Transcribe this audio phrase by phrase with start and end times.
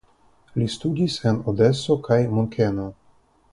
[0.61, 2.89] Li studis en Odeso kaj Munkeno.